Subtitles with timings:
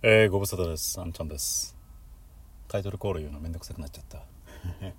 [0.00, 1.00] えー、ご無沙汰です。
[1.00, 1.76] あんちゃんです。
[2.68, 4.22] タイトルコール言うのめんどくさくなっちゃった。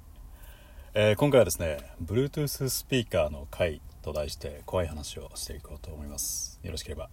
[0.94, 6.59] えー今回はですね、Bluetooth スピーカーの回と題して怖い話をしていこうと思います。
[6.63, 7.09] よろしければ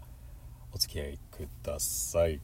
[0.72, 2.40] お付き合いください。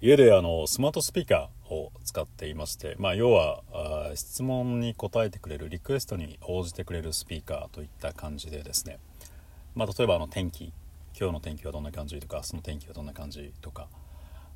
[0.00, 9.00] 家であのスマートスピーカーを使っていまして、まあ、要はあ質問に答えてくれるリクエストに応じてくれるスピーカーといった感じでですね、
[9.74, 10.72] まあ、例えばあの天気
[11.18, 13.86] 今日の天気はどんな感じとかその天気はどんな感じとか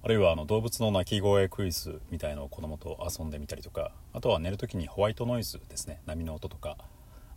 [0.03, 6.01] あるいはあの動物の鳴き声クイズみたいのを子供と遊んでみたりとかあとは寝る時にホワイトノイズですね。
[6.07, 6.77] 波の音とか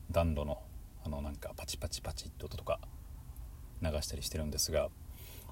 [0.09, 0.59] 暖炉の
[1.05, 2.79] あのなんかパチパチパチって音とか
[3.81, 4.89] 流したりしてるんですが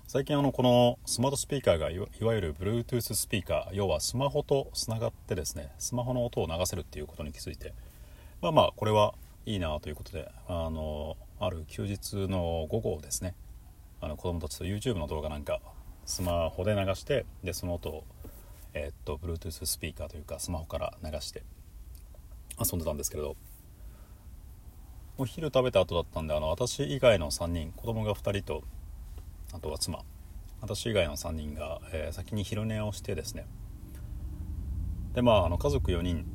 [0.08, 7.74] 最近あのこのスマートスピーカーがいわいわゆる Bluetooth スピーカー要はスマホとつながってですねスマホの音を流せるっていうことに気づいて
[8.42, 9.14] まあまあこれは
[9.46, 13.36] いいなということであのある休日の午後ですね
[14.02, 15.60] あの子供たちと YouTube の動画なんか
[16.06, 18.04] スマホで流してでその音を
[18.74, 21.44] えーっと Bluetooth スピーカーというかスマホから流して
[22.60, 23.36] 遊んでたんですけれど
[25.18, 28.64] お昼食べた後だったんであの私以外の3人子供が2人と
[29.54, 30.00] あとは妻
[30.62, 33.46] 私以外の3人が、えー先に昼寝をしてですね。
[35.14, 36.26] でまああの家族4人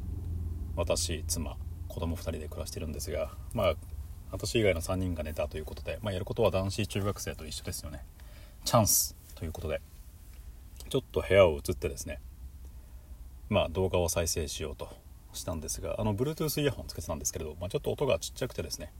[0.76, 1.56] 私妻
[1.88, 3.74] 子供2人で暮らしてるんですがまあ
[4.34, 8.04] 私以外の3人が寝たということで、まあ、やることは男子中学生と一緒ですよね。
[8.64, 9.80] チャンスということで。
[10.88, 12.20] ちょっと部屋を移ってですね
[13.48, 14.88] まあ動画を再生しようと
[15.32, 18.92] したんですがあの Bluetooth イヤホンつけてたんですけれど、まあ、ちょっと音がちっちゃくてですね。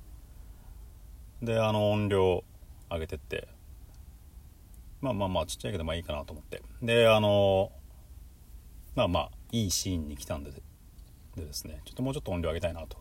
[1.42, 2.44] であの音量
[2.90, 3.48] 上げてって
[5.00, 6.62] まあまあまあちっちゃいけどまあいいかなと思って。
[6.80, 7.72] であの
[8.94, 10.60] まあまあいいシーンに来たんでで
[11.36, 12.98] ですねちょっともうちょっと音量上げたいなと。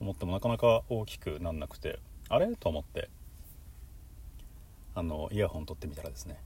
[0.00, 2.54] 思ってもなかなか大きくなんなくてあれ？
[2.56, 3.10] と思って。
[4.96, 6.40] あのイヤホン取ってみたらですね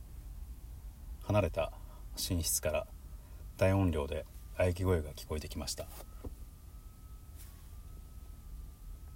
[1.24, 1.70] 離れた
[2.14, 2.86] 寝室から
[3.58, 4.24] 大音量で
[4.56, 5.86] 喘ぎ声が聞こえてきました。